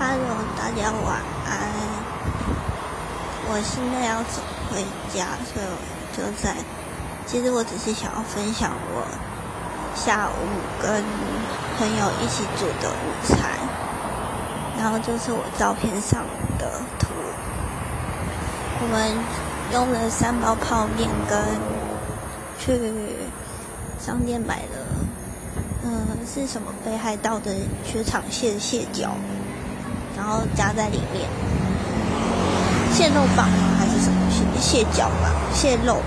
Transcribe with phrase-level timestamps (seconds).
[0.00, 1.58] Hello，大家晚安。
[3.50, 4.40] 我现在要走
[4.70, 5.76] 回家，所以我
[6.16, 6.54] 就在。
[7.26, 9.02] 其实我只是想要分享我
[9.96, 10.38] 下午
[10.80, 11.02] 跟
[11.76, 13.50] 朋友一起煮的午餐，
[14.78, 16.22] 然后就是我照片上
[16.60, 17.08] 的图。
[18.80, 19.12] 我们
[19.72, 21.40] 用了三包泡面，跟
[22.56, 22.94] 去
[23.98, 24.78] 商店买了，
[25.82, 27.52] 嗯，是什么北海道的
[27.84, 29.10] 雪场蟹蟹脚。
[30.18, 31.30] 然后加在里面，
[32.92, 33.76] 蟹肉棒吗？
[33.78, 35.30] 还是什么蟹蟹脚吧？
[35.54, 36.02] 蟹肉。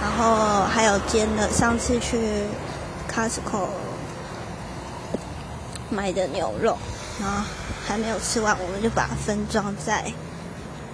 [0.00, 2.44] 然后还有煎的，上次去
[3.12, 3.66] Costco
[5.90, 6.78] 买的牛肉，
[7.20, 7.42] 然后
[7.84, 10.04] 还没有吃完，我们就把它分装在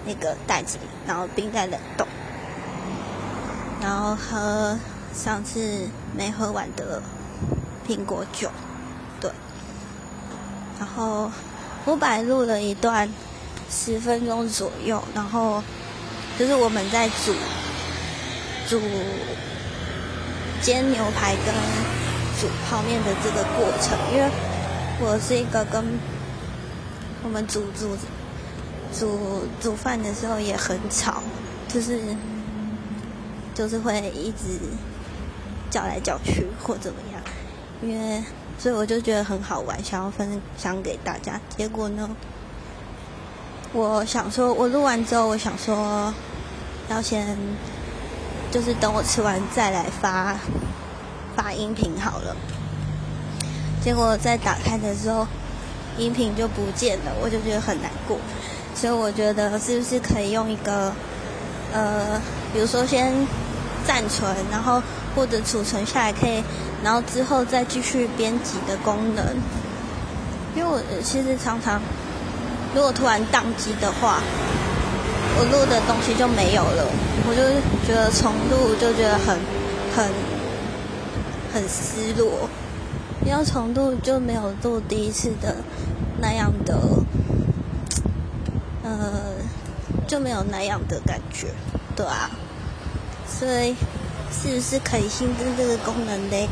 [0.06, 2.06] 那个袋子里，然后冰在冷冻。
[3.82, 4.78] 然后喝
[5.14, 7.02] 上次没喝完的
[7.86, 8.50] 苹果酒，
[9.20, 9.30] 对。
[10.80, 11.30] 然后。
[11.86, 13.08] 我摆录了一段
[13.70, 15.62] 十分钟左右，然后
[16.36, 17.32] 就是我们在煮
[18.68, 18.80] 煮
[20.60, 21.54] 煎牛排跟
[22.40, 23.96] 煮泡面的这个过程。
[24.12, 24.28] 因为
[25.00, 25.82] 我是一个跟
[27.22, 27.96] 我们煮煮
[28.92, 31.22] 煮煮饭的时候也很吵，
[31.68, 32.00] 就是
[33.54, 34.58] 就是会一直
[35.70, 37.22] 叫来叫去或怎么样，
[37.80, 38.24] 因为。
[38.58, 41.40] 所以我就觉得很好玩，想要分享给大家。
[41.56, 42.08] 结果呢，
[43.72, 46.12] 我想说，我录完之后，我想说，
[46.88, 47.36] 要先
[48.50, 50.36] 就是等我吃完再来发
[51.36, 52.34] 发音频好了。
[53.82, 55.26] 结果在打开的时候，
[55.98, 58.18] 音频就不见了，我就觉得很难过。
[58.74, 60.92] 所以我觉得是不是可以用一个
[61.72, 62.20] 呃，
[62.52, 63.12] 比如说先
[63.86, 64.82] 暂存，然后。
[65.16, 66.44] 或者储存下来可以，
[66.84, 69.24] 然后之后再继续编辑的功能。
[70.54, 71.80] 因为我其实常常，
[72.74, 74.20] 如果突然宕机的话，
[75.38, 76.86] 我录的东西就没有了，
[77.26, 77.40] 我就
[77.88, 79.38] 觉得重录就觉得很
[79.96, 80.12] 很
[81.54, 82.46] 很失落。
[83.24, 85.56] 要重录就没有录第一次的
[86.20, 86.78] 那样的，
[88.82, 89.32] 呃，
[90.06, 91.46] 就没有那样的感觉，
[91.96, 92.30] 对啊，
[93.26, 93.76] 所以。
[94.30, 96.48] 是不是可以新增这个功能嘞？